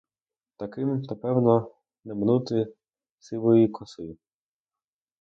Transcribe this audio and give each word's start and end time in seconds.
Таким, 0.57 1.03
то 1.03 1.15
певно 1.15 1.71
не 2.03 2.13
минути 2.13 2.73
сивої 3.19 3.67
коси. 3.67 4.17